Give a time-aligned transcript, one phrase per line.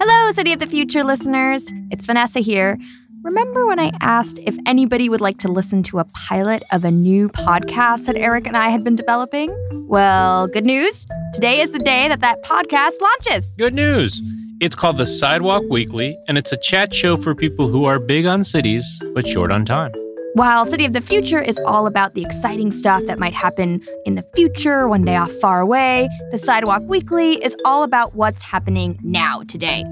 [0.00, 1.72] Hello, City of the Future listeners.
[1.90, 2.78] It's Vanessa here.
[3.24, 6.90] Remember when I asked if anybody would like to listen to a pilot of a
[6.92, 9.52] new podcast that Eric and I had been developing?
[9.88, 11.04] Well, good news.
[11.34, 13.50] Today is the day that that podcast launches.
[13.58, 14.22] Good news.
[14.60, 18.24] It's called The Sidewalk Weekly, and it's a chat show for people who are big
[18.24, 19.90] on cities but short on time.
[20.34, 24.14] While City of the Future is all about the exciting stuff that might happen in
[24.14, 28.98] the future, one day off far away, the Sidewalk Weekly is all about what's happening
[29.02, 29.84] now, today.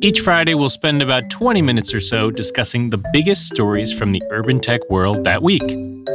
[0.00, 4.22] Each Friday, we'll spend about 20 minutes or so discussing the biggest stories from the
[4.30, 5.62] urban tech world that week.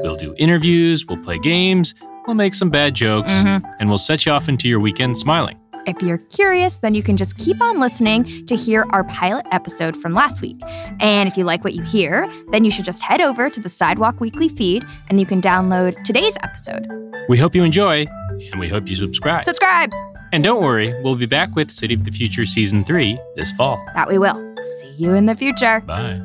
[0.03, 1.93] We'll do interviews, we'll play games,
[2.25, 3.63] we'll make some bad jokes, Mhm.
[3.79, 5.57] and we'll set you off into your weekend smiling.
[5.87, 9.95] If you're curious, then you can just keep on listening to hear our pilot episode
[9.95, 10.59] from last week.
[10.99, 13.69] And if you like what you hear, then you should just head over to the
[13.69, 16.87] Sidewalk Weekly feed and you can download today's episode.
[17.29, 18.05] We hope you enjoy,
[18.51, 19.43] and we hope you subscribe.
[19.43, 19.91] Subscribe!
[20.33, 23.81] and don't worry, we'll be back with City of the Future Season 3 this fall.
[23.95, 24.55] That we will.
[24.79, 25.81] See you in the future.
[25.81, 26.21] Bye.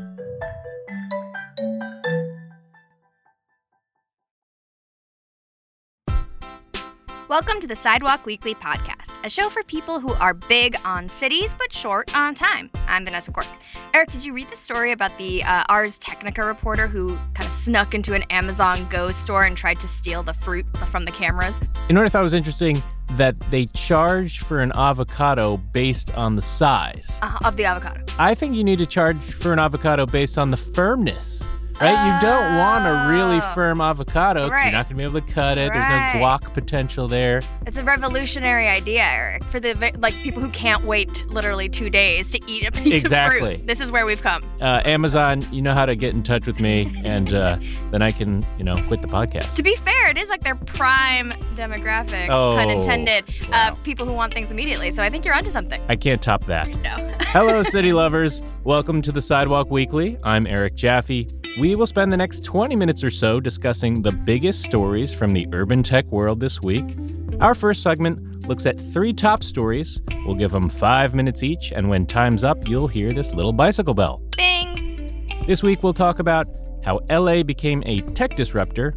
[7.33, 11.55] Welcome to the Sidewalk Weekly podcast, a show for people who are big on cities
[11.55, 12.69] but short on time.
[12.89, 13.47] I'm Vanessa Quirk.
[13.95, 17.51] Eric, did you read the story about the uh, Ars Technica reporter who kind of
[17.51, 21.59] snuck into an Amazon Go store and tried to steal the fruit from the cameras?
[21.89, 22.83] You know what I thought was interesting?
[23.13, 27.19] That they charge for an avocado based on the size.
[27.23, 28.05] Uh, of the avocado.
[28.19, 31.43] I think you need to charge for an avocado based on the firmness.
[31.83, 32.15] Right?
[32.15, 33.55] you don't want a really Oh.
[33.55, 34.65] firm avocado Right.
[34.65, 35.69] you're not going to be able to cut it.
[35.71, 35.73] Right.
[36.13, 37.43] There's no guac potential there.
[37.67, 42.31] It's a revolutionary idea, Eric, for the like people who can't wait literally two days
[42.31, 43.37] to eat a piece Exactly.
[43.37, 43.67] of fruit.
[43.67, 44.43] This is where we've come.
[44.61, 47.57] Uh, Amazon, you know how to get in touch with me, and uh,
[47.91, 49.57] then I can, you know, quit the podcast.
[49.57, 53.69] To be fair, it is like their prime demographic, Oh, pun intended, wow.
[53.71, 54.91] of people who want things immediately.
[54.91, 55.81] So I think you're onto something.
[55.89, 56.69] I can't top that.
[56.69, 56.91] No.
[57.33, 58.43] Hello, city lovers.
[58.65, 60.19] Welcome to the Sidewalk Weekly.
[60.23, 61.27] I'm Eric Jaffe.
[61.59, 65.47] We will spend the next 20 minutes or so discussing the biggest stories from the
[65.53, 66.97] urban tech world this week.
[67.41, 70.01] Our first segment looks at three top stories.
[70.25, 73.93] We'll give them five minutes each, and when time's up, you'll hear this little bicycle
[73.93, 74.23] bell.
[74.35, 75.45] Bing.
[75.47, 76.47] This week, we'll talk about
[76.83, 78.93] how LA became a tech disruptor,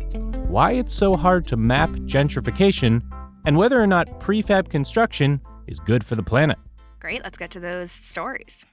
[0.47, 3.01] why it's so hard to map gentrification,
[3.45, 6.57] and whether or not prefab construction is good for the planet.
[7.01, 7.21] Great.
[7.21, 8.63] Let's get to those stories.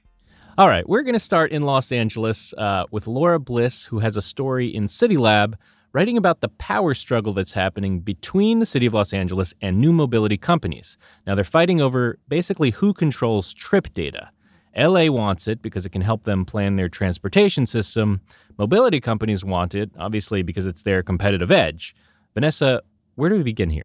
[0.59, 4.19] All right, we're going to start in Los Angeles uh, with Laura Bliss, who has
[4.19, 5.57] a story in City Lab
[5.95, 9.95] writing about the power struggle that's happening between the city of Los Angeles and new
[9.95, 10.99] mobility companies.
[11.27, 14.29] Now, they're fighting over basically who controls trip data.
[14.77, 18.21] LA wants it because it can help them plan their transportation system.
[18.59, 21.97] Mobility companies want it, obviously, because it's their competitive edge.
[22.35, 22.83] Vanessa,
[23.15, 23.85] where do we begin here?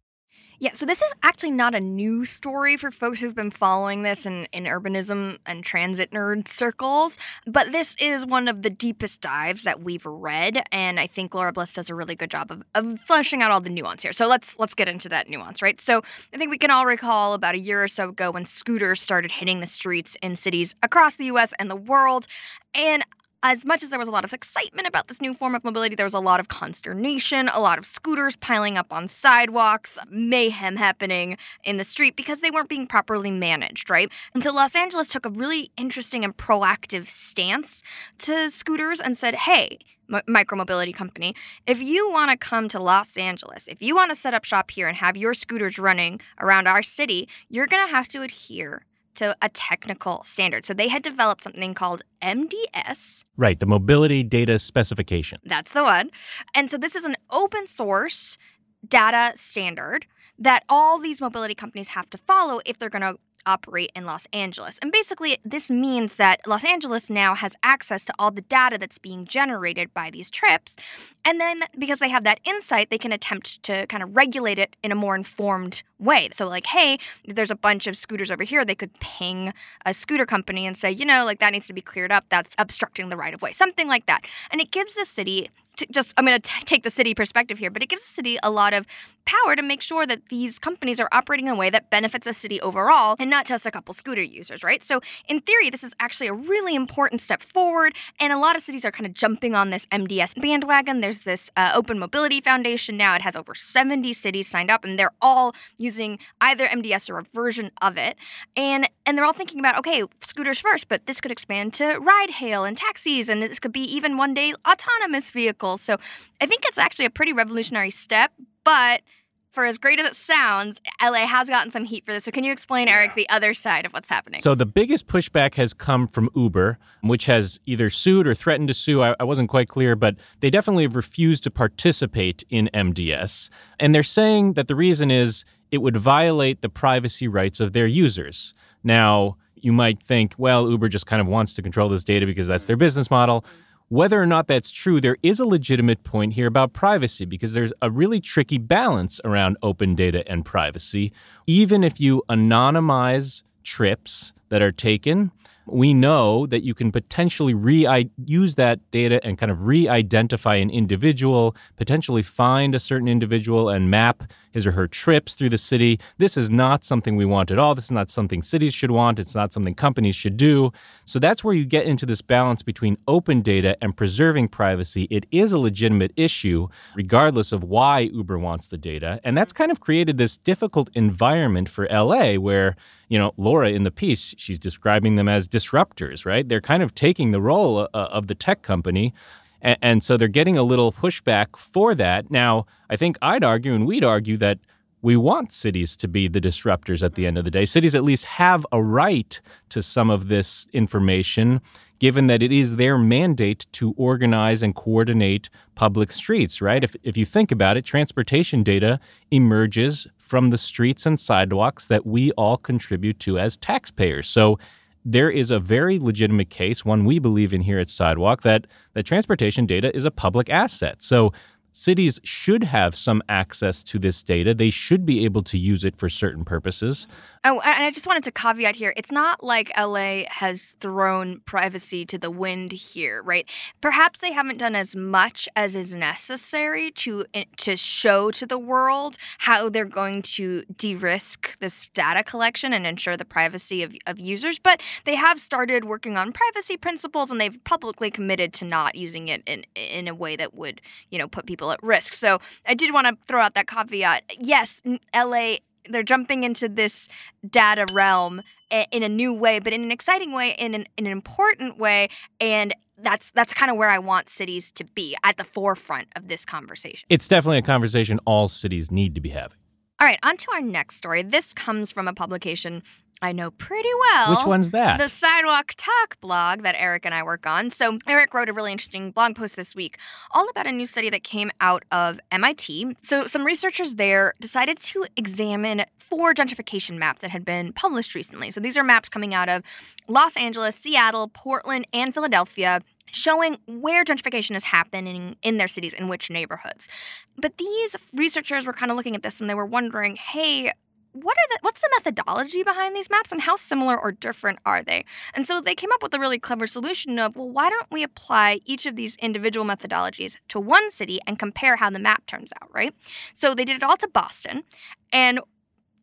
[0.60, 4.26] Yeah, so this is actually not a new story for folks who've been following this
[4.26, 9.62] in, in urbanism and transit nerd circles, but this is one of the deepest dives
[9.62, 13.00] that we've read, and I think Laura Bliss does a really good job of, of
[13.00, 14.12] fleshing out all the nuance here.
[14.12, 15.80] So let's let's get into that nuance, right?
[15.80, 16.02] So
[16.34, 19.30] I think we can all recall about a year or so ago when scooters started
[19.30, 22.26] hitting the streets in cities across the US and the world,
[22.74, 23.04] and
[23.42, 25.94] as much as there was a lot of excitement about this new form of mobility,
[25.94, 30.76] there was a lot of consternation, a lot of scooters piling up on sidewalks, mayhem
[30.76, 34.10] happening in the street because they weren't being properly managed, right?
[34.34, 37.82] And so Los Angeles took a really interesting and proactive stance
[38.18, 39.78] to scooters and said, hey,
[40.12, 41.34] m- micromobility company,
[41.66, 44.72] if you want to come to Los Angeles, if you want to set up shop
[44.72, 48.84] here and have your scooters running around our city, you're going to have to adhere
[49.18, 50.64] to a technical standard.
[50.64, 53.24] So they had developed something called MDS.
[53.36, 55.40] Right, the Mobility Data Specification.
[55.44, 56.10] That's the one.
[56.54, 58.38] And so this is an open source
[58.86, 60.06] data standard
[60.38, 63.18] that all these mobility companies have to follow if they're going to
[63.48, 64.78] operate in Los Angeles.
[64.82, 68.98] And basically, this means that Los Angeles now has access to all the data that's
[68.98, 70.76] being generated by these trips.
[71.24, 74.76] And then, because they have that insight, they can attempt to kind of regulate it
[74.82, 76.28] in a more informed way.
[76.32, 79.54] So, like, hey, there's a bunch of scooters over here, they could ping
[79.86, 82.26] a scooter company and say, you know, like that needs to be cleared up.
[82.28, 84.26] That's obstructing the right of way, something like that.
[84.50, 87.70] And it gives the city t- just I'm going to take the city perspective here,
[87.70, 88.86] but it gives the city a lot of
[89.24, 92.32] power to make sure that these companies are operating in a way that benefits the
[92.32, 94.82] city overall and not just a couple scooter users, right?
[94.82, 98.62] So, in theory, this is actually a really important step forward, and a lot of
[98.62, 101.00] cities are kind of jumping on this MDS bandwagon.
[101.00, 104.98] There's this uh, Open Mobility Foundation now; it has over 70 cities signed up, and
[104.98, 108.16] they're all using either MDS or a version of it,
[108.56, 112.30] and and they're all thinking about okay, scooters first, but this could expand to ride
[112.30, 115.67] hail and taxis, and this could be even one day autonomous vehicles.
[115.76, 115.96] So,
[116.40, 118.32] I think it's actually a pretty revolutionary step,
[118.64, 119.02] but
[119.50, 122.24] for as great as it sounds, LA has gotten some heat for this.
[122.24, 124.40] So can you explain, Eric, the other side of what's happening?
[124.40, 128.74] So the biggest pushback has come from Uber, which has either sued or threatened to
[128.74, 129.02] sue.
[129.02, 133.50] I, I wasn't quite clear, but they definitely have refused to participate in MDS.
[133.80, 137.86] And they're saying that the reason is it would violate the privacy rights of their
[137.86, 138.54] users.
[138.84, 142.46] Now, you might think, well, Uber just kind of wants to control this data because
[142.46, 143.44] that's their business model.
[143.90, 147.72] Whether or not that's true, there is a legitimate point here about privacy because there's
[147.80, 151.10] a really tricky balance around open data and privacy.
[151.46, 155.32] Even if you anonymize trips that are taken,
[155.64, 160.68] we know that you can potentially re use that data and kind of re-identify an
[160.68, 164.22] individual, potentially find a certain individual and map
[164.52, 165.98] his or her trips through the city.
[166.18, 167.74] This is not something we want at all.
[167.74, 169.18] This is not something cities should want.
[169.18, 170.72] It's not something companies should do.
[171.04, 175.06] So that's where you get into this balance between open data and preserving privacy.
[175.10, 179.20] It is a legitimate issue, regardless of why Uber wants the data.
[179.24, 182.76] And that's kind of created this difficult environment for LA where,
[183.08, 186.48] you know, Laura in the piece, she's describing them as disruptors, right?
[186.48, 189.12] They're kind of taking the role uh, of the tech company.
[189.60, 192.30] And, and so they're getting a little pushback for that.
[192.30, 194.58] Now, I think I'd argue and we'd argue that
[195.00, 197.64] we want cities to be the disruptors at the end of the day.
[197.64, 201.60] Cities at least have a right to some of this information,
[202.00, 206.82] given that it is their mandate to organize and coordinate public streets, right?
[206.82, 208.98] If, if you think about it, transportation data
[209.30, 214.28] emerges from the streets and sidewalks that we all contribute to as taxpayers.
[214.28, 214.58] So
[215.04, 219.04] there is a very legitimate case, one we believe in here at Sidewalk, that, that
[219.04, 221.02] transportation data is a public asset.
[221.02, 221.32] So
[221.78, 224.52] cities should have some access to this data.
[224.52, 227.06] They should be able to use it for certain purposes.
[227.44, 228.92] Oh, and I just wanted to caveat here.
[228.96, 233.48] It's not like LA has thrown privacy to the wind here, right?
[233.80, 238.58] Perhaps they haven't done as much as is necessary to eh, to show to the
[238.58, 244.18] world how they're going to de-risk this data collection and ensure the privacy of, of
[244.18, 248.96] users, but they have started working on privacy principles and they've publicly committed to not
[248.96, 252.12] using it in in a way that would, you know, put people at risk.
[252.12, 254.22] So, I did want to throw out that caveat.
[254.38, 254.82] Yes,
[255.14, 255.56] LA
[255.88, 257.08] they're jumping into this
[257.48, 261.06] data realm eh, in a new way, but in an exciting way, in an, in
[261.06, 262.08] an important way,
[262.40, 266.28] and that's that's kind of where I want cities to be at the forefront of
[266.28, 267.06] this conversation.
[267.08, 269.56] It's definitely a conversation all cities need to be having.
[270.00, 271.22] All right, on to our next story.
[271.22, 272.82] This comes from a publication
[273.20, 274.36] I know pretty well.
[274.36, 274.98] Which one's that?
[274.98, 277.70] The Sidewalk Talk blog that Eric and I work on.
[277.70, 279.98] So, Eric wrote a really interesting blog post this week
[280.32, 282.96] all about a new study that came out of MIT.
[283.02, 288.50] So, some researchers there decided to examine four gentrification maps that had been published recently.
[288.50, 289.62] So, these are maps coming out of
[290.06, 292.80] Los Angeles, Seattle, Portland, and Philadelphia
[293.10, 296.88] showing where gentrification is happening in their cities in which neighborhoods.
[297.36, 300.72] But these researchers were kind of looking at this and they were wondering, hey,
[301.12, 304.82] what are the what's the methodology behind these maps and how similar or different are
[304.82, 305.04] they?
[305.34, 308.02] And so they came up with a really clever solution of, well, why don't we
[308.02, 312.52] apply each of these individual methodologies to one city and compare how the map turns
[312.60, 312.94] out, right?
[313.34, 314.64] So they did it all to Boston
[315.12, 315.40] and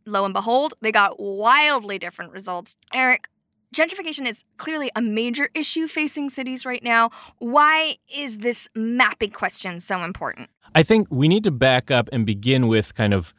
[0.05, 2.75] lo and behold, they got wildly different results.
[2.93, 3.27] Eric,
[3.75, 7.09] gentrification is clearly a major issue facing cities right now.
[7.39, 10.49] Why is this mapping question so important?
[10.73, 13.33] I think we need to back up and begin with kind of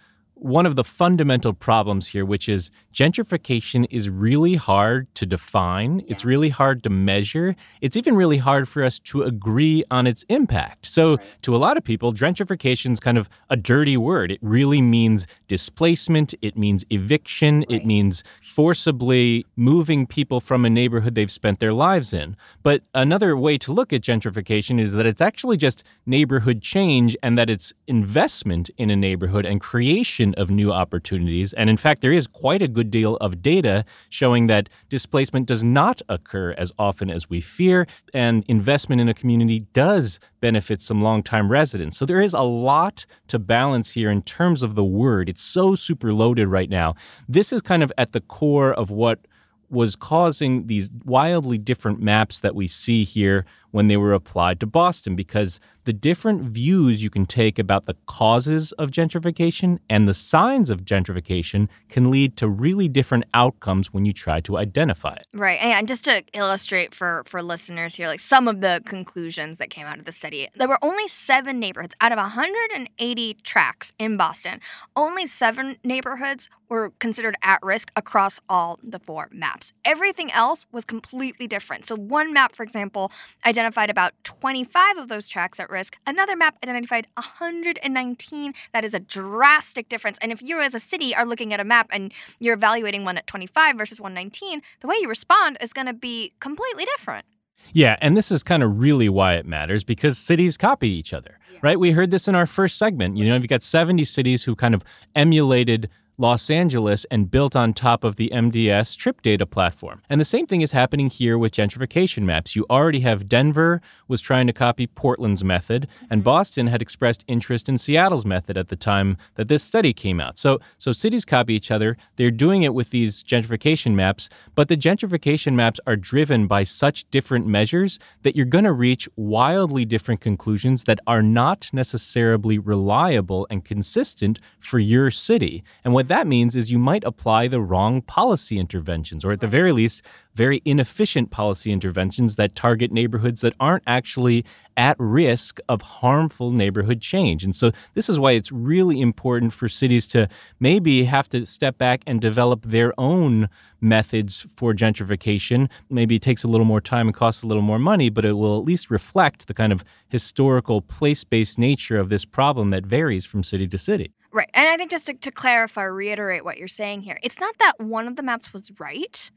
[0.47, 6.01] one of the fundamental problems here, which is gentrification is really hard to define.
[6.01, 6.07] Yeah.
[6.09, 7.57] It's really hard to measure.
[7.81, 10.87] It's even really hard for us to agree on its impact.
[10.87, 11.43] So, right.
[11.43, 14.31] to a lot of people, gentrification is kind of a dirty word.
[14.31, 17.81] It really means displacement, it means eviction, right.
[17.81, 22.37] it means forcibly moving people from a neighborhood they've spent their lives in.
[22.63, 27.37] But another way to look at gentrification is that it's actually just neighborhood change and
[27.37, 31.53] that it's investment in a neighborhood and creation creation of new opportunities.
[31.53, 35.63] And in fact, there is quite a good deal of data showing that displacement does
[35.65, 41.03] not occur as often as we fear, and investment in a community does benefit some
[41.03, 41.97] longtime residents.
[41.97, 45.29] So there is a lot to balance here in terms of the word.
[45.29, 46.95] It's so super loaded right now.
[47.29, 49.21] This is kind of at the core of what
[49.69, 53.45] was causing these wildly different maps that we see here
[53.77, 57.95] when they were applied to Boston because the different views you can take about the
[58.07, 64.07] causes of gentrification and the signs of gentrification can lead to really different outcomes when
[64.07, 65.27] you try to identify it.
[65.35, 65.63] Right.
[65.63, 69.87] And just to illustrate for for listeners here like some of the conclusions that came
[69.87, 70.49] out of the study.
[70.55, 74.61] There were only 7 neighborhoods out of 180 tracts in Boston.
[74.97, 79.73] Only 7 neighborhoods were considered at risk across all the four maps.
[79.85, 81.87] Everything else was completely different.
[81.87, 83.13] So one map for example
[83.45, 85.97] identified identified about 25 of those tracts at risk.
[86.07, 88.55] Another map identified 119.
[88.73, 90.19] That is a drastic difference.
[90.23, 93.19] And if you as a city are looking at a map and you're evaluating one
[93.19, 97.27] at 25 versus 119, the way you respond is going to be completely different.
[97.73, 101.41] Yeah, and this is kind of really why it matters because cities copy each other,
[101.53, 101.59] yeah.
[101.63, 101.81] right?
[101.81, 103.17] We heard this in our first segment.
[103.17, 104.85] You know, you've got 70 cities who kind of
[105.17, 110.03] emulated Los Angeles and built on top of the MDS trip data platform.
[110.09, 112.57] And the same thing is happening here with gentrification maps.
[112.57, 116.25] You already have Denver was trying to copy Portland's method, and mm-hmm.
[116.25, 120.39] Boston had expressed interest in Seattle's method at the time that this study came out.
[120.39, 121.97] So so cities copy each other.
[122.17, 127.09] They're doing it with these gentrification maps, but the gentrification maps are driven by such
[127.11, 133.47] different measures that you're going to reach wildly different conclusions that are not necessarily reliable
[133.51, 135.63] and consistent for your city.
[135.85, 139.41] And what what that means is you might apply the wrong policy interventions, or at
[139.41, 140.03] the very least,
[140.37, 144.45] very inefficient policy interventions that target neighborhoods that aren't actually
[144.77, 147.43] at risk of harmful neighborhood change.
[147.43, 150.29] And so, this is why it's really important for cities to
[150.61, 153.49] maybe have to step back and develop their own
[153.81, 155.69] methods for gentrification.
[155.91, 158.35] Maybe it takes a little more time and costs a little more money, but it
[158.35, 162.87] will at least reflect the kind of historical place based nature of this problem that
[162.87, 164.13] varies from city to city.
[164.37, 164.51] Right.
[164.53, 167.81] And I think just to, to, clarify, reiterate what you're saying here, it's not that
[167.81, 169.31] one of the maps was right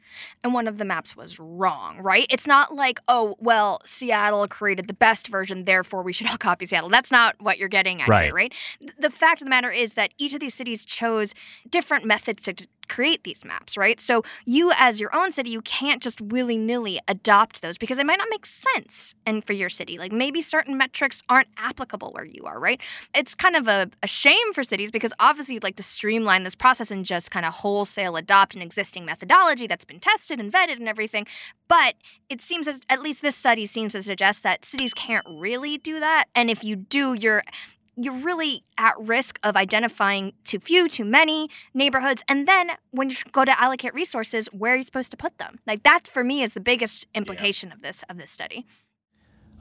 [0.44, 2.28] and one of the maps was wrong, right?
[2.30, 6.66] It's not like, oh, well, Seattle created the best version, therefore we should all copy
[6.66, 6.90] Seattle.
[6.90, 8.26] That's not what you're getting at right.
[8.26, 8.54] here, right?
[9.00, 11.34] The fact of the matter is that each of these cities chose
[11.70, 14.00] different methods to, to create these maps, right?
[14.02, 18.06] So you, as your own city, you can't just willy nilly adopt those because it
[18.06, 19.98] might not make sense and for your city.
[19.98, 22.82] Like maybe certain metrics aren't applicable where you are, right?
[23.16, 26.56] It's kind of a, a shame for cities because obviously you'd like to streamline this
[26.56, 30.78] process and just kind of wholesale adopt an existing methodology that's been tested and vetted
[30.78, 31.26] and everything.
[31.68, 31.96] But
[32.30, 36.00] it seems as at least this study seems to suggest that cities can't really do
[36.00, 36.26] that.
[36.36, 37.44] And if you do, you're
[38.04, 42.24] you're really at risk of identifying too few, too many neighborhoods.
[42.28, 45.60] And then when you go to allocate resources, where are you supposed to put them?
[45.68, 47.76] Like that for me is the biggest implication yeah.
[47.76, 48.66] of this of this study.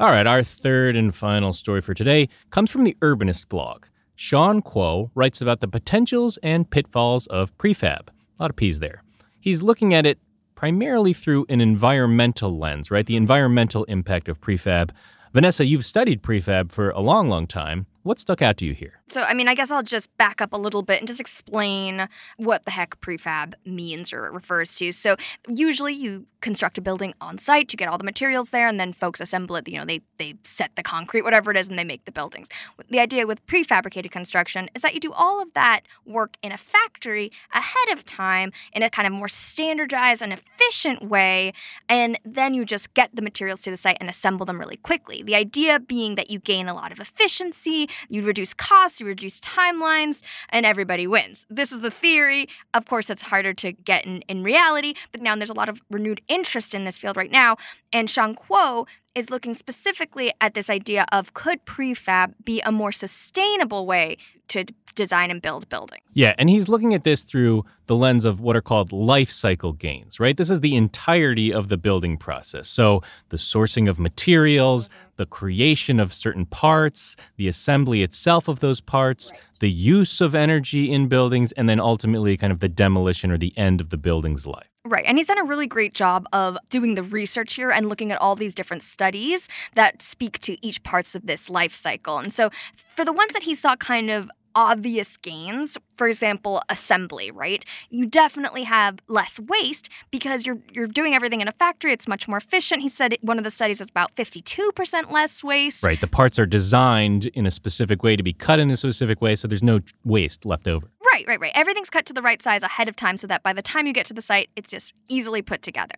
[0.00, 3.86] All right, our third and final story for today comes from the Urbanist blog.
[4.14, 8.08] Sean Kuo writes about the potentials and pitfalls of prefab.
[8.08, 9.02] A lot of P's there.
[9.40, 10.18] He's looking at it
[10.54, 13.06] primarily through an environmental lens, right?
[13.06, 14.90] The environmental impact of prefab.
[15.32, 17.86] Vanessa, you've studied prefab for a long, long time.
[18.08, 19.02] What stuck out to you here?
[19.10, 22.08] So, I mean, I guess I'll just back up a little bit and just explain
[22.38, 24.92] what the heck prefab means or refers to.
[24.92, 28.78] So, usually you construct a building on site, to get all the materials there, and
[28.78, 29.68] then folks assemble it.
[29.68, 32.48] You know, they, they set the concrete, whatever it is, and they make the buildings.
[32.88, 36.58] The idea with prefabricated construction is that you do all of that work in a
[36.58, 41.52] factory ahead of time in a kind of more standardized and efficient way,
[41.88, 45.22] and then you just get the materials to the site and assemble them really quickly.
[45.22, 49.40] The idea being that you gain a lot of efficiency, you reduce costs, you reduce
[49.40, 51.46] timelines, and everybody wins.
[51.50, 52.48] This is the theory.
[52.74, 55.80] Of course, it's harder to get in, in reality, but now there's a lot of
[55.90, 57.56] renewed interest in this field right now.
[57.92, 62.92] And Sean Kuo is looking specifically at this idea of could prefab be a more
[62.92, 64.16] sustainable way
[64.48, 66.02] to design and build buildings.
[66.12, 69.72] Yeah, and he's looking at this through the lens of what are called life cycle
[69.72, 70.36] gains, right?
[70.36, 72.68] This is the entirety of the building process.
[72.68, 75.08] So the sourcing of materials, mm-hmm.
[75.16, 79.40] the creation of certain parts, the assembly itself of those parts, right.
[79.60, 83.56] the use of energy in buildings, and then ultimately kind of the demolition or the
[83.56, 84.66] end of the building's life.
[84.88, 85.04] Right.
[85.06, 88.20] And he's done a really great job of doing the research here and looking at
[88.20, 92.18] all these different studies that speak to each parts of this life cycle.
[92.18, 95.78] And so for the ones that he saw kind of obvious gains.
[95.94, 97.64] For example, assembly, right?
[97.90, 101.92] You definitely have less waste because you're you're doing everything in a factory.
[101.92, 102.82] It's much more efficient.
[102.82, 105.84] He said one of the studies was about 52% less waste.
[105.84, 106.00] Right.
[106.00, 109.36] The parts are designed in a specific way to be cut in a specific way,
[109.36, 110.90] so there's no waste left over.
[111.18, 111.52] Right, right, right.
[111.56, 113.92] Everything's cut to the right size ahead of time so that by the time you
[113.92, 115.96] get to the site, it's just easily put together.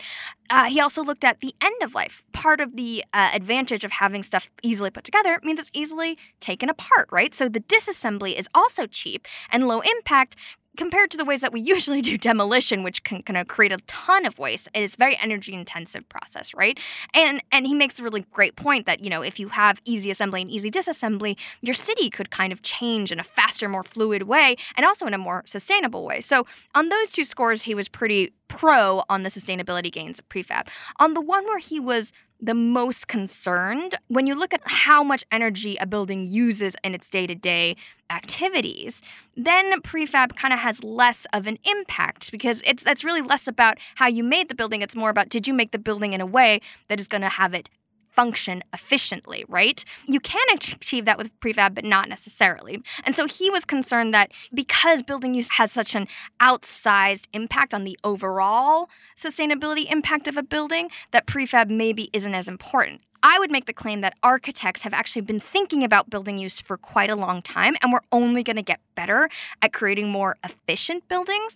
[0.48, 2.22] Uh, he also looked at the end of life.
[2.32, 6.70] Part of the uh, advantage of having stuff easily put together means it's easily taken
[6.70, 7.34] apart, right?
[7.34, 10.36] So the disassembly is also cheap and low impact
[10.76, 13.78] compared to the ways that we usually do demolition, which can kind of create a
[13.86, 16.78] ton of waste, it is very energy intensive process, right?
[17.14, 20.10] And and he makes a really great point that you know if you have easy
[20.10, 24.24] assembly and easy disassembly, your city could kind of change in a faster, more fluid
[24.24, 26.20] way, and also in a more sustainable way.
[26.20, 30.68] So on those two scores, he was pretty pro on the sustainability gains of prefab.
[30.98, 35.24] On the one where he was the most concerned when you look at how much
[35.30, 37.76] energy a building uses in its day to day
[38.10, 39.02] activities,
[39.36, 43.78] then prefab kind of has less of an impact because it's that's really less about
[43.96, 44.82] how you made the building.
[44.82, 47.28] It's more about did you make the building in a way that is going to
[47.28, 47.68] have it
[48.12, 49.84] function efficiently, right?
[50.06, 52.82] You can achieve that with prefab, but not necessarily.
[53.04, 56.08] And so he was concerned that because building use has such an
[56.40, 62.48] outsized impact on the overall sustainability impact of a building, that prefab maybe isn't as
[62.48, 63.00] important.
[63.22, 66.78] I would make the claim that architects have actually been thinking about building use for
[66.78, 69.28] quite a long time, and we're only going to get better
[69.60, 71.54] at creating more efficient buildings.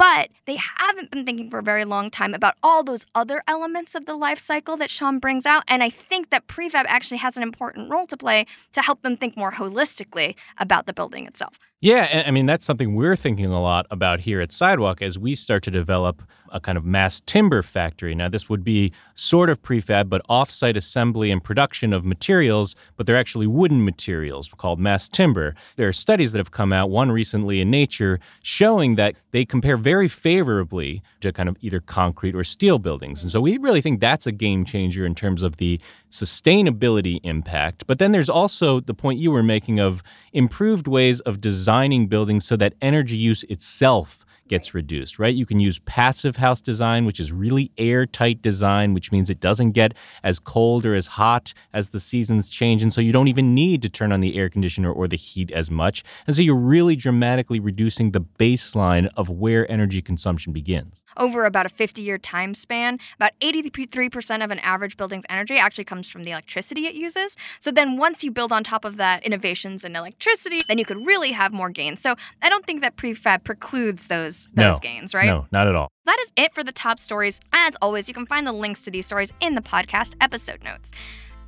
[0.00, 3.94] But they haven't been thinking for a very long time about all those other elements
[3.94, 5.62] of the life cycle that Sean brings out.
[5.68, 9.18] And I think that prefab actually has an important role to play to help them
[9.18, 11.58] think more holistically about the building itself.
[11.82, 15.34] Yeah, I mean, that's something we're thinking a lot about here at Sidewalk as we
[15.34, 16.22] start to develop
[16.52, 18.14] a kind of mass timber factory.
[18.14, 23.06] Now, this would be sort of prefab, but offsite assembly and production of materials, but
[23.06, 25.54] they're actually wooden materials called mass timber.
[25.76, 29.78] There are studies that have come out, one recently in Nature, showing that they compare
[29.78, 33.22] very favorably to kind of either concrete or steel buildings.
[33.22, 35.80] And so we really think that's a game changer in terms of the
[36.10, 37.86] sustainability impact.
[37.86, 40.02] But then there's also the point you were making of
[40.32, 45.34] improved ways of designing buildings so that energy use itself gets reduced, right?
[45.34, 49.70] You can use passive house design, which is really airtight design, which means it doesn't
[49.70, 52.82] get as cold or as hot as the seasons change.
[52.82, 55.52] And so you don't even need to turn on the air conditioner or the heat
[55.52, 56.02] as much.
[56.26, 61.04] And so you're really dramatically reducing the baseline of where energy consumption begins.
[61.16, 65.84] Over about a 50 year time span, about 83% of an average building's energy actually
[65.84, 67.36] comes from the electricity it uses.
[67.60, 71.06] So then once you build on top of that innovations in electricity, then you could
[71.06, 72.00] really have more gains.
[72.00, 75.26] So I don't think that prefab precludes those those no, gains, right?
[75.26, 75.88] No, not at all.
[76.06, 77.40] That is it for the top stories.
[77.52, 80.90] As always, you can find the links to these stories in the podcast episode notes.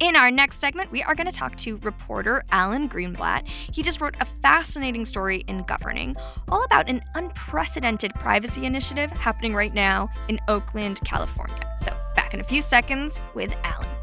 [0.01, 3.47] In our next segment, we are going to talk to reporter Alan Greenblatt.
[3.73, 6.17] He just wrote a fascinating story in Governing,
[6.49, 11.77] all about an unprecedented privacy initiative happening right now in Oakland, California.
[11.79, 14.02] So, back in a few seconds with Alan.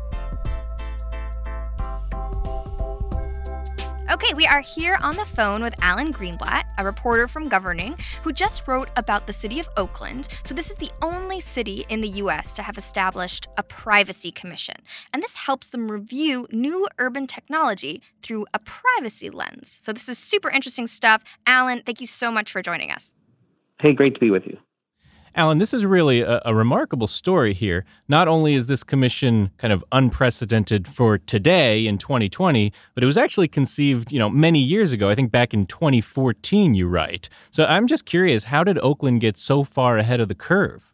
[4.12, 8.34] Okay, we are here on the phone with Alan Greenblatt, a reporter from Governing, who
[8.34, 10.30] just wrote about the city of Oakland.
[10.44, 14.78] So, this is the only city in the US to have established a privacy commission.
[15.14, 19.78] And this helps them review new urban technology through a privacy lens.
[19.80, 21.24] So, this is super interesting stuff.
[21.46, 23.14] Alan, thank you so much for joining us.
[23.80, 24.58] Hey, great to be with you.
[25.36, 27.86] Alan, this is really a, a, remarkable story here.
[28.08, 33.18] Not only is this commission kind of unprecedented for today in 2020, but it was
[33.18, 35.10] actually conceived, you know, many years ago.
[35.10, 37.30] I think back in 2014, you write.
[37.52, 40.94] So I'm just curious, how did Oakland get so far ahead of the curve?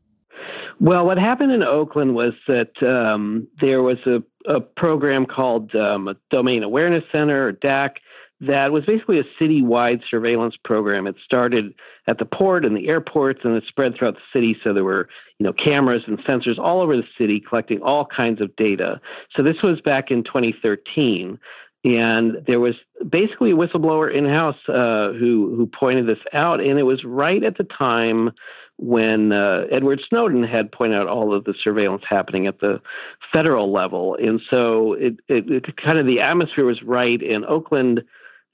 [0.80, 4.21] Well, what happened in Oakland was that um, there was a,
[4.52, 7.95] a program called um, a Domain Awareness Center, or DAC,
[8.41, 11.08] that was basically a citywide surveillance program.
[11.08, 11.74] It started
[12.08, 14.58] at the port and the airports, and it spread throughout the city.
[14.63, 15.08] So there were,
[15.39, 19.00] you know, cameras and sensors all over the city collecting all kinds of data.
[19.36, 21.39] So this was back in 2013,
[21.86, 22.76] and there was
[23.08, 27.43] basically a whistleblower in house uh, who who pointed this out, and it was right
[27.43, 28.32] at the time
[28.78, 32.82] when uh, Edward Snowden had pointed out all of the surveillance happening at the
[33.32, 38.04] federal level, and so it, it, it kind of the atmosphere was right, and Oakland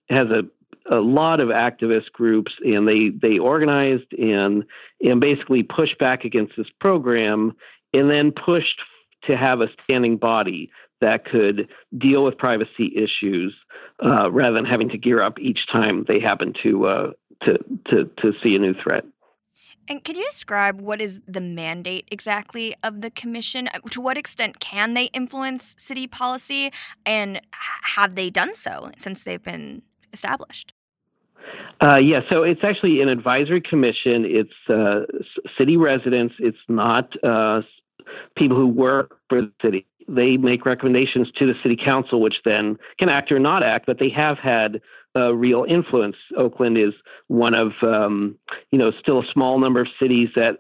[0.10, 0.44] has a
[0.90, 4.66] a lot of activist groups and they they organized and
[5.02, 7.54] and basically pushed back against this program
[7.94, 8.82] and then pushed
[9.24, 13.54] to have a standing body that could deal with privacy issues
[14.04, 17.12] uh, rather than having to gear up each time they happen to uh,
[17.44, 17.58] to
[17.90, 19.04] to to see a new threat.
[19.88, 23.68] And can you describe what is the mandate exactly of the commission?
[23.68, 26.72] Uh, to what extent can they influence city policy,
[27.06, 27.42] and
[27.96, 29.82] have they done so since they've been
[30.14, 30.74] established?
[31.84, 34.26] Uh, yeah, so it's actually an advisory commission.
[34.26, 35.02] It's uh,
[35.58, 36.36] city residents.
[36.40, 37.62] It's not uh,
[38.38, 39.88] people who work for the city.
[40.08, 43.86] They make recommendations to the city council, which then can act or not act.
[43.86, 44.82] But they have had
[45.16, 46.16] a real influence.
[46.38, 46.94] Oakland is
[47.28, 48.38] one of, um,
[48.72, 50.60] you know, still a small number of cities that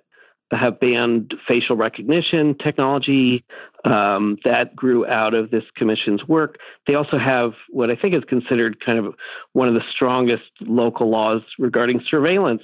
[0.51, 3.43] have banned facial recognition technology
[3.85, 6.57] um, that grew out of this commission's work.
[6.87, 9.15] They also have what I think is considered kind of
[9.53, 12.63] one of the strongest local laws regarding surveillance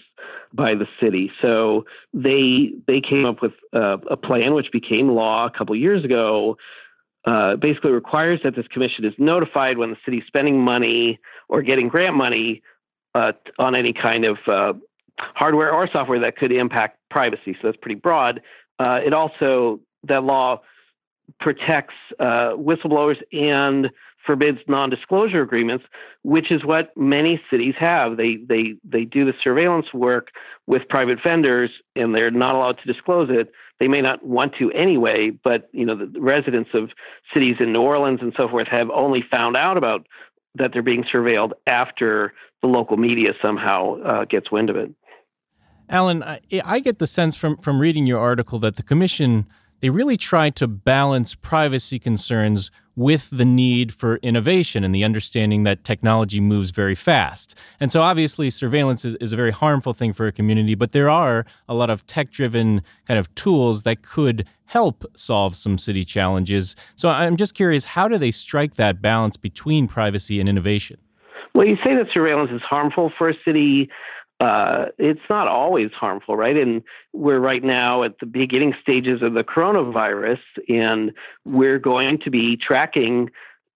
[0.54, 1.32] by the city.
[1.41, 6.04] So they they came up with uh, a plan which became law a couple years
[6.04, 6.58] ago.
[7.26, 11.19] Uh, basically requires that this commission is notified when the city's spending money
[11.50, 12.62] or getting grant money
[13.15, 14.73] uh, on any kind of uh,
[15.19, 17.54] hardware or software that could impact privacy.
[17.54, 18.41] So that's pretty broad.
[18.80, 20.62] Uh, it also, that law
[21.39, 23.89] protects uh, whistleblowers and
[24.26, 25.86] forbids non-disclosure agreements,
[26.24, 28.17] which is what many cities have.
[28.17, 30.30] They they they do the surveillance work
[30.67, 33.52] with private vendors, and they're not allowed to disclose it.
[33.80, 36.91] They may not want to anyway, but you know the residents of
[37.34, 40.06] cities in New Orleans and so forth have only found out about
[40.56, 44.91] that they're being surveilled after the local media somehow uh, gets wind of it.
[45.89, 49.45] Alan, I, I get the sense from from reading your article that the commission
[49.80, 55.63] they really tried to balance privacy concerns with the need for innovation and the understanding
[55.63, 57.54] that technology moves very fast.
[57.80, 61.10] And so, obviously, surveillance is, is a very harmful thing for a community, but there
[61.10, 66.04] are a lot of tech driven kind of tools that could help solve some city
[66.04, 66.76] challenges.
[66.95, 70.97] So, I'm just curious how do they strike that balance between privacy and innovation?
[71.54, 73.89] Well, you say that surveillance is harmful for a city
[74.39, 76.56] uh, it's not always harmful, right?
[76.56, 81.12] And we're right now at the beginning stages of the coronavirus, and
[81.43, 83.32] we're going to be tracking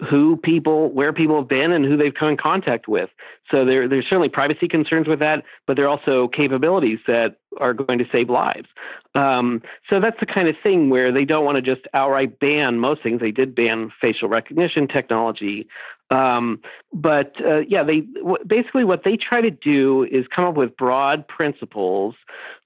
[0.09, 3.09] who people, where people have been, and who they've come in contact with.
[3.51, 7.73] So there, there's certainly privacy concerns with that, but there are also capabilities that are
[7.73, 8.67] going to save lives.
[9.13, 12.79] Um, so that's the kind of thing where they don't want to just outright ban
[12.79, 13.19] most things.
[13.19, 15.67] They did ban facial recognition technology,
[16.11, 16.59] um,
[16.93, 20.75] but uh, yeah, they w- basically what they try to do is come up with
[20.75, 22.15] broad principles,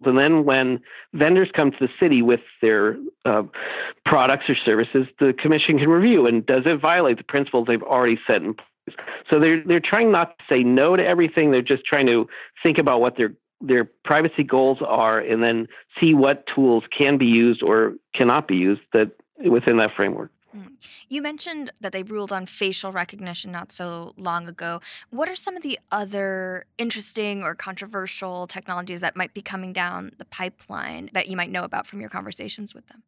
[0.04, 0.82] and then when
[1.14, 3.44] vendors come to the city with their uh,
[4.06, 8.20] products or services, the commission can review and does it violate the principles they've already
[8.26, 8.98] set in place.
[9.30, 11.52] So they're they're trying not to say no to everything.
[11.52, 12.28] They're just trying to
[12.64, 15.68] think about what their their privacy goals are, and then
[16.00, 19.12] see what tools can be used or cannot be used that
[19.44, 20.32] within that framework.
[20.56, 20.74] Mm.
[21.10, 24.82] You mentioned that they ruled on facial recognition not so long ago.
[25.10, 30.12] What are some of the other interesting or controversial technologies that might be coming down
[30.18, 33.04] the pipeline that you might know about from your conversations with them?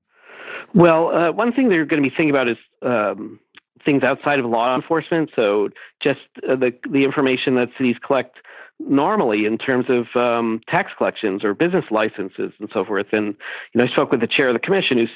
[0.73, 3.39] Well, uh, one thing they're going to be thinking about is um,
[3.85, 5.29] things outside of law enforcement.
[5.35, 5.69] So,
[6.01, 8.37] just uh, the the information that cities collect
[8.79, 13.07] normally in terms of um, tax collections or business licenses and so forth.
[13.11, 13.27] And
[13.73, 15.07] you know, I spoke with the chair of the commission, who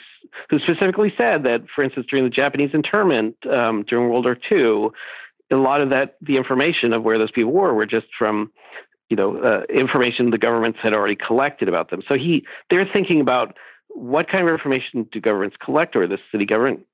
[0.49, 4.89] who specifically said that, for instance, during the Japanese internment um, during World War II,
[5.51, 8.51] a lot of that the information of where those people were were just from
[9.09, 12.01] you know uh, information the governments had already collected about them.
[12.07, 13.57] So he they're thinking about
[13.89, 16.85] what kind of information do governments collect, or the city government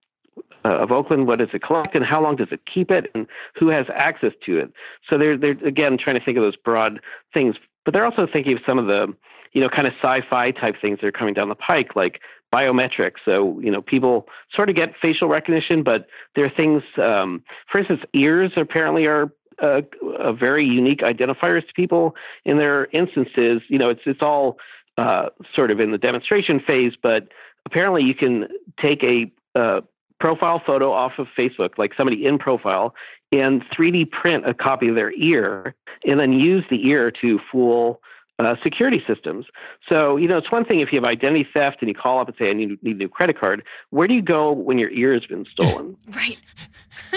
[0.65, 3.27] uh, of Oakland, what does it collect and how long does it keep it and
[3.55, 4.71] who has access to it?
[5.09, 6.99] So they're they're again trying to think of those broad
[7.33, 9.13] things, but they're also thinking of some of the
[9.53, 12.21] you know kind of sci-fi type things that are coming down the pike, like
[12.53, 13.17] biometrics.
[13.23, 16.83] So you know people sort of get facial recognition, but there are things.
[16.97, 19.81] Um, for instance, ears apparently are uh,
[20.19, 22.15] a very unique identifiers to people.
[22.45, 24.57] In their instances, you know it's it's all
[24.97, 27.27] uh, sort of in the demonstration phase, but
[27.65, 28.47] apparently you can
[28.81, 29.81] take a uh,
[30.19, 32.93] profile photo off of Facebook, like somebody in profile,
[33.31, 35.75] and 3D print a copy of their ear,
[36.05, 38.01] and then use the ear to fool
[38.39, 39.45] uh, security systems.
[39.89, 42.27] So, you know, it's one thing if you have identity theft and you call up
[42.27, 43.63] and say, I need, need a new credit card.
[43.89, 45.97] Where do you go when your ear has been stolen?
[46.09, 46.39] right.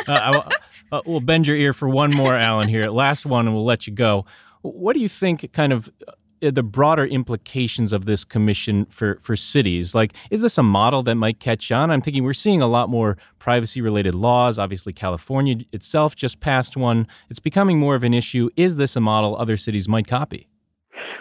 [0.07, 0.49] uh,
[0.93, 2.89] uh, we'll bend your ear for one more, Alan, here.
[2.89, 4.25] Last one, and we'll let you go.
[4.63, 9.19] What do you think kind of uh, Uh, the broader implications of this commission for,
[9.21, 9.95] for cities?
[9.95, 11.91] Like, is this a model that might catch on?
[11.91, 14.59] I'm thinking we're seeing a lot more privacy related laws.
[14.59, 17.07] Obviously, California itself just passed one.
[17.29, 18.49] It's becoming more of an issue.
[18.57, 20.49] Is this a model other cities might copy?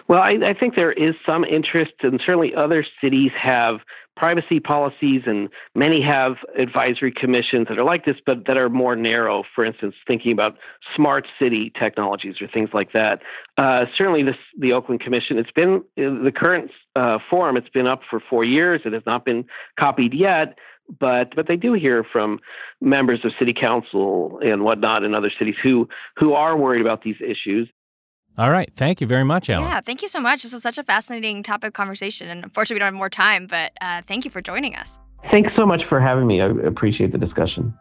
[0.08, 3.80] Well, I, I think there is some interest, and certainly other cities have
[4.16, 8.96] privacy policies, and many have advisory commissions that are like this, but that are more
[8.96, 9.44] narrow.
[9.54, 10.56] For instance, thinking about
[10.94, 13.22] smart city technologies or things like that.
[13.56, 17.56] Uh, certainly, this, the Oakland Commission, it's been the current uh, form.
[17.56, 18.82] It's been up for four years.
[18.84, 19.44] It has not been
[19.78, 20.58] copied yet.
[20.98, 22.40] But but they do hear from
[22.80, 27.14] members of city council and whatnot in other cities who who are worried about these
[27.20, 27.68] issues
[28.38, 28.70] all right.
[28.74, 29.68] Thank you very much, Alan.
[29.68, 30.42] Yeah, thank you so much.
[30.42, 32.28] This was such a fascinating topic conversation.
[32.28, 34.98] And unfortunately, we don't have more time, but uh, thank you for joining us.
[35.30, 36.40] Thanks so much for having me.
[36.40, 37.74] I appreciate the discussion.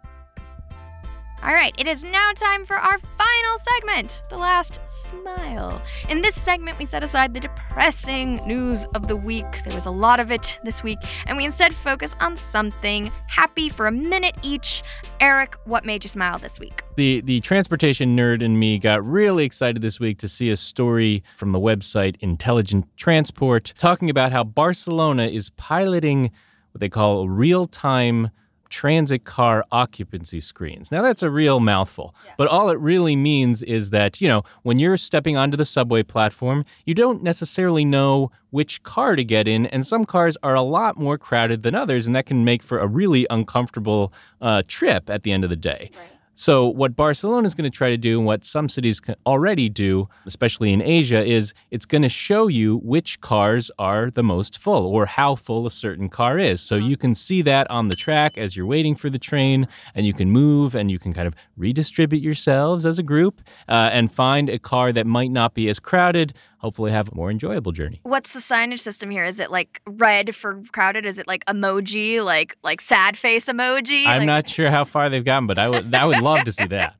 [1.41, 5.81] All right, it is now time for our final segment, the last smile.
[6.09, 9.45] In this segment, we set aside the depressing news of the week.
[9.63, 10.97] There was a lot of it this week,
[11.27, 14.83] and we instead focus on something happy for a minute each.
[15.21, 16.83] Eric, what made you smile this week?
[16.97, 21.23] The the transportation nerd in me got really excited this week to see a story
[21.37, 26.31] from the website Intelligent Transport talking about how Barcelona is piloting
[26.71, 28.29] what they call real-time
[28.69, 30.91] transit car occupancy screens.
[30.91, 32.33] Now, that's a real mouthful, yeah.
[32.37, 36.03] but all it really means is that, you know, when you're stepping onto the subway
[36.03, 40.61] platform, you don't necessarily know which car to get in, and some cars are a
[40.61, 45.09] lot more crowded than others, and that can make for a really uncomfortable uh, trip
[45.09, 45.91] at the end of the day.
[45.95, 46.09] Right.
[46.39, 49.67] So, what Barcelona is going to try to do, and what some cities can already
[49.67, 54.57] do, especially in Asia, is it's going to show you which cars are the most
[54.57, 56.61] full or how full a certain car is.
[56.61, 60.05] So, you can see that on the track as you're waiting for the train, and
[60.05, 64.09] you can move and you can kind of redistribute yourselves as a group uh, and
[64.09, 66.33] find a car that might not be as crowded.
[66.59, 68.01] Hopefully, have a more enjoyable journey.
[68.03, 69.23] What's the signage system here?
[69.23, 71.05] Is it like red for crowded?
[71.05, 74.05] Is it like emoji, like like sad face emoji?
[74.05, 76.51] I'm like- not sure how far they've gotten, but I would I would love to
[76.51, 76.95] see that.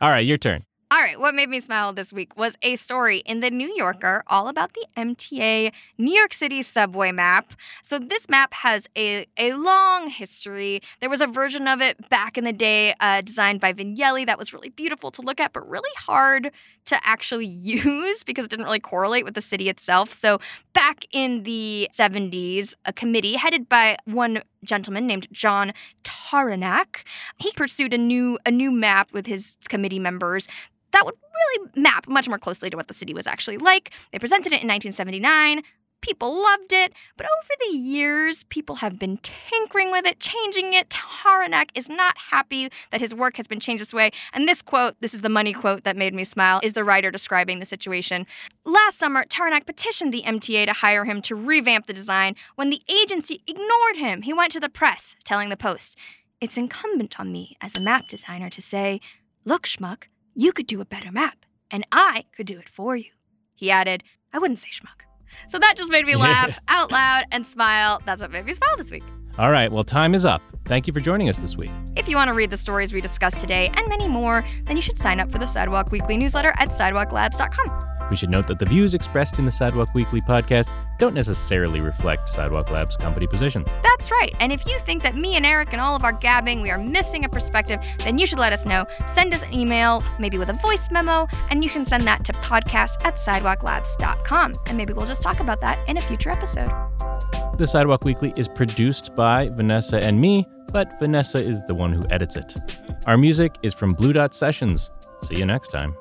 [0.00, 0.64] All right, your turn.
[0.92, 4.24] All right, what made me smile this week was a story in the New Yorker
[4.26, 7.52] all about the MTA New York City subway map.
[7.80, 10.80] So, this map has a, a long history.
[10.98, 14.36] There was a version of it back in the day uh, designed by Vignelli that
[14.36, 16.50] was really beautiful to look at, but really hard
[16.86, 17.46] to actually
[17.84, 20.12] use because it didn't really correlate with the city itself.
[20.12, 20.40] So,
[20.72, 25.72] back in the 70s, a committee headed by one gentleman named John
[26.04, 27.04] Tauranac,
[27.36, 30.48] he pursued a new a new map with his committee members
[30.92, 33.90] that would really map much more closely to what the city was actually like.
[34.12, 35.62] They presented it in 1979.
[36.00, 40.88] People loved it, but over the years, people have been tinkering with it, changing it.
[40.88, 44.10] Tauranac is not happy that his work has been changed this way.
[44.32, 47.10] And this quote, this is the money quote that made me smile, is the writer
[47.10, 48.26] describing the situation.
[48.64, 52.34] Last summer, Tauranac petitioned the MTA to hire him to revamp the design.
[52.56, 55.98] When the agency ignored him, he went to the press, telling the Post,
[56.40, 59.00] It's incumbent on me as a map designer to say,
[59.44, 63.10] Look, schmuck, you could do a better map, and I could do it for you.
[63.54, 65.09] He added, I wouldn't say schmuck.
[65.48, 68.00] So that just made me laugh out loud and smile.
[68.06, 69.04] That's what made me smile this week.
[69.38, 70.42] All right, well, time is up.
[70.64, 71.70] Thank you for joining us this week.
[71.96, 74.82] If you want to read the stories we discussed today and many more, then you
[74.82, 77.89] should sign up for the Sidewalk Weekly newsletter at sidewalklabs.com.
[78.10, 82.28] We should note that the views expressed in the Sidewalk Weekly podcast don't necessarily reflect
[82.28, 83.64] Sidewalk Labs' company position.
[83.82, 84.34] That's right.
[84.40, 86.78] And if you think that me and Eric and all of our gabbing, we are
[86.78, 88.84] missing a perspective, then you should let us know.
[89.06, 92.32] Send us an email, maybe with a voice memo, and you can send that to
[92.34, 94.54] podcast at sidewalklabs.com.
[94.66, 96.70] And maybe we'll just talk about that in a future episode.
[97.56, 102.02] The Sidewalk Weekly is produced by Vanessa and me, but Vanessa is the one who
[102.10, 102.54] edits it.
[103.06, 104.90] Our music is from Blue Dot Sessions.
[105.22, 105.94] See you next time.